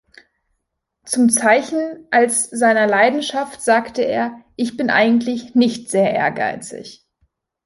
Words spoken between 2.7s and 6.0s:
Leidenschaft sagte er: „"Ich bin eigentlich nicht